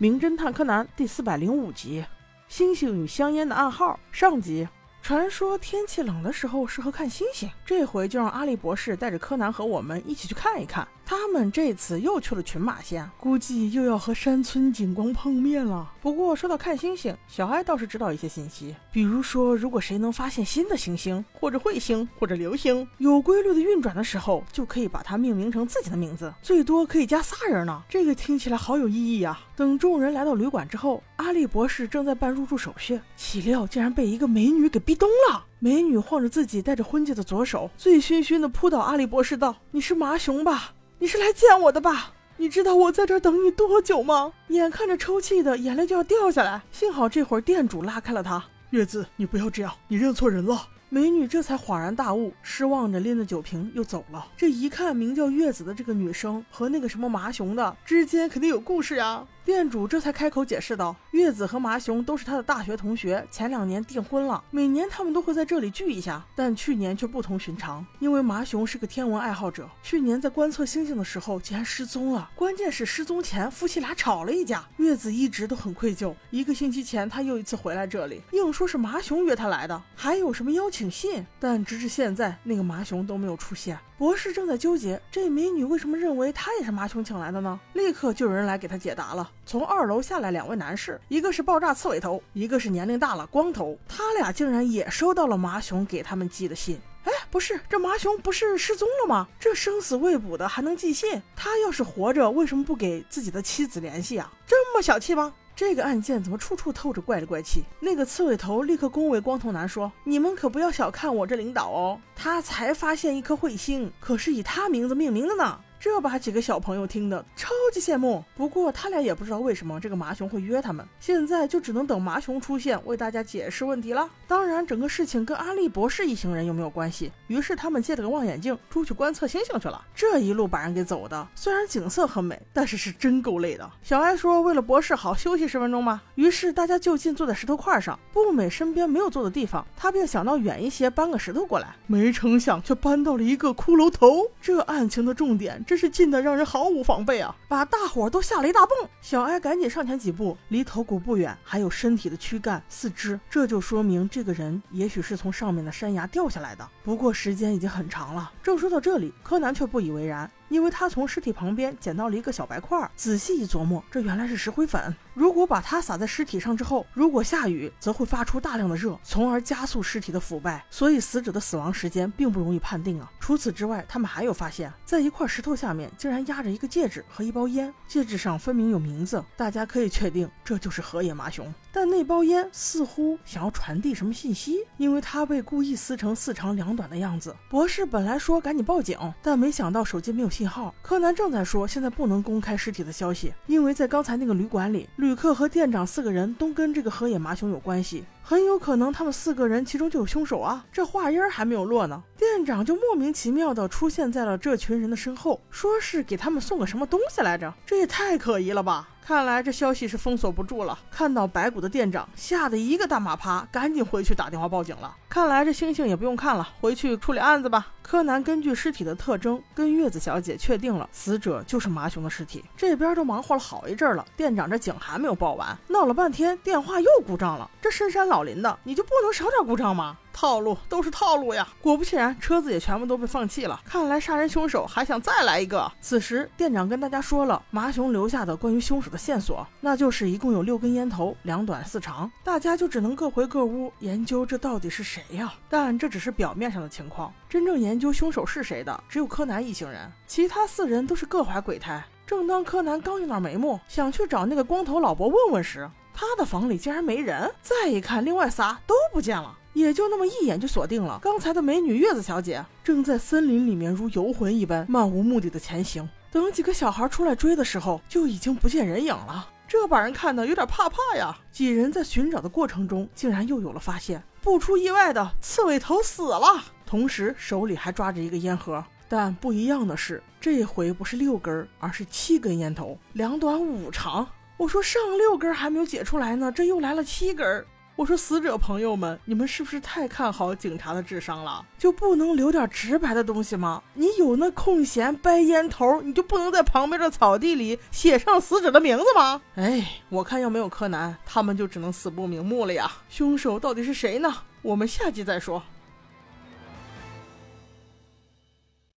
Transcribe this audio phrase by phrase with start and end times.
[0.00, 2.00] 名侦探柯南》第四百零五集
[2.46, 4.68] 《星星与香烟的暗号》上集。
[5.02, 10.86] 传说天气冷的时候适合看星星，这回就让阿笠博士带着柯南和我们一起去看一看。
[11.10, 15.90] 他们这次又去了群马县，估计又要和山村警官碰面了。
[16.02, 27.82] 不过说到看星星，小爱倒是知道一些信息，比如说，如果谁能发现新的行星或者彗星或者流星有规律的运转的时候，就可以把它命名成自己的名字，最多可以加仨人呢。
[27.88, 29.40] 这个听起来好有意义呀！
[29.56, 35.46] 等众人来到旅馆之后，阿笠博士正在办入住手续，岂料竟然被一个美女给逼咚了。
[35.58, 42.12] 美女晃着自己戴着婚戒的左手，醉醺醺的扑倒阿笠博士道：“你是麻熊吧？”你是来见我的吧？
[42.38, 44.32] 你知道我在这儿等你多久吗？
[44.48, 48.44] 眼看着抽泣的眼泪就要掉下来，幸好这会儿店主拉开了他。
[48.70, 50.66] 月子，你不要这样，你认错人了。
[50.90, 54.26] 美女这才恍然大悟，失望着拎着酒瓶又走了。
[54.38, 59.22] 这一看，名叫月子的这个女生和那个什么麻熊的之间肯定有故事呀。
[59.44, 66.22] 店主这才开口解释道：“月子和麻熊都是他的大学同学，前两年订婚了，每年他们都会在这里聚一下。
[66.34, 72.30] 但去年却不同寻常，因为麻熊是个天文爱好者，去年在观测星星的时候竟然失踪了。
[72.34, 76.14] 关键是失踪前夫妻俩吵了一架，月子一直都很愧疚。
[76.30, 83.76] 一个星期前他又一次回来这里，硬说是麻熊约他来的，还有什么邀请请信，但直至现在那个麻熊都没有出现。
[83.98, 87.58] 博士正在纠结，这美女为什么认为他也是麻熊请来的呢？
[87.72, 89.28] 立刻就有人来给他解答了。
[89.44, 93.76] 从二楼下来两位男士，一个是爆炸刺猬头，一个是年龄大了光头。
[93.88, 96.78] 他俩竟然也收到了麻熊给他们寄的信。
[97.02, 99.26] 哎，不是，这麻熊不是失踪了吗？
[99.40, 101.20] 这生死未卜的还能寄信？
[101.34, 104.32] 他要是活着，为什么不给自己的妻子联系啊？
[104.46, 105.34] 这么小气吗？
[105.58, 107.64] 这个案件怎么处处透着怪里怪气？
[107.80, 118.24] 那个刺猬头立刻恭维光头男说：“你们可不要小看我这领导哦，他才发现一颗彗星，可是以他名字命名的呢。”这把几个小朋友听得超级羡慕。
[118.36, 124.08] 不过他俩也不知道为什么这个麻熊会约他们，现在就只能等麻熊出现为大家解释问题了。
[124.26, 127.12] 当然，整个事情跟阿笠博士一行人又没有关系。
[127.28, 129.84] 于是他们借了个望远镜出去观测星星去了。
[129.94, 133.70] 这一路把人给走的，虽然景色很美，但是是真够累的。
[133.82, 137.98] 小艾说：“为了博士好，休息十分钟吧。”于是大家就近坐在石头块上。
[138.12, 144.26] 步美身边没有坐的地方，他便想到远一些搬个石头过来，没成想却搬到了一个骷髅头。
[144.42, 145.64] 这案情的重点。
[145.68, 147.36] 真是近的让人毫无防备啊！
[147.46, 148.88] 把大伙都吓了一大蹦。
[149.02, 156.66] 小艾赶紧上前几步，离头骨不远还有身体的躯干、四肢，这就说明这个人也许是从上面的山崖掉下来的。
[156.82, 158.32] 不过时间已经很长了。
[158.42, 160.30] 正说到这里，柯南却不以为然。
[160.48, 164.94] 因为他从尸体旁边捡到了一个小白块儿，仔细一琢磨，这原来是石灰粉。
[165.14, 170.64] 如果把它撒在尸体上之后，如果下雨，则会发出大量的热，从而加速尸体的腐败。
[170.70, 173.10] 所以死者的死亡时间并不容易判定啊。
[173.18, 181.52] 除此之外，他们还有发现，在一块石头下面竟然压着一个戒指和一包烟，戒指上分明有名字，大家可以确定这就是河野麻雄。
[181.80, 187.32] 但那包烟似乎想要传递什么信息，因为它被故意撕成四长两短的样子。
[187.48, 190.74] 博士本来说赶紧报警，但没想到手机没有信号。
[190.82, 200.62] 柯南正在说现在不能公开尸体的消息，因为在刚才那个旅馆里，旅客和店长四个人都跟这个河野麻雄有关系，很有可能他们四个人其中就有凶手啊。
[200.70, 208.86] 这话音还没有落呢，店长就莫名其妙的出现在了这群人的身后，说是给他们送个什么东西来着，这也太可疑了吧。
[209.02, 210.78] 看来这消息是封锁不住了。
[210.90, 214.94] 看到白骨的店长吓得一个大马趴，赶紧回去打电话报警了。
[215.08, 217.68] 看来这星星也不用看了，回去处理案子吧。
[217.80, 222.44] 柯南根据尸体的特征，跟月子小姐确定了死者就是麻雄的尸体。
[222.54, 227.50] 这边都忙活了好一阵了，店长这警还没有报完，闹了半天电话又故障了。
[227.62, 229.96] 这深山老林的，你就不能少点故障吗？
[230.12, 231.46] 套路都是套路呀！
[231.62, 233.60] 果不其然，车子也全部都被放弃了。
[233.64, 235.70] 看来杀人凶手还想再来一个。
[235.80, 242.10] 此时，店长跟大家说了麻熊留下的关于凶手的线索，那就是一共有六根烟头，两短四长。
[242.24, 245.32] 大家就只能各回各屋研究这到底是谁呀？
[245.48, 251.80] 但这只是表面上的情况，真正研究凶手是谁的只有柯南一行人，其他四人都是各怀鬼胎。
[252.04, 257.28] 正当柯南刚有点眉目，想去找那个光头老伯问问时，他的房里竟然没人。
[257.42, 259.36] 再一看，另外仨都不见了。
[259.52, 265.88] 也就那么一眼就锁定了刚才的美女月子小姐，正在森林里面如游魂一般漫无目的的前行。
[266.12, 269.28] 等几个小孩出来追的时候，就已经不见人影了。
[269.48, 271.18] 这把人看的有点怕怕呀。
[271.32, 274.00] 几人在寻找的过程中，竟然又有了发现。
[274.22, 278.64] 不出意外的，刺猬头死了，同时手里还抓着一个烟盒。
[278.88, 284.06] 但不一样的是，这回不是六根，而是七根烟头，两短五长。
[284.38, 287.44] 我说上六根还没有解出来呢，这又来了七根。
[287.74, 291.44] 我说死者朋友们，你们是不是太看好警察的智商了？
[291.58, 293.60] 就不能留点直白的东西吗？
[293.74, 299.20] 你有那空闲掰烟头，你就不能在旁边的草地里写上死者的名字吗？
[299.34, 302.70] 哎，我看要没有柯南，他们就只能死不瞑目了呀。
[302.88, 304.14] 凶手到底是谁呢？
[304.42, 305.42] 我们下集再说。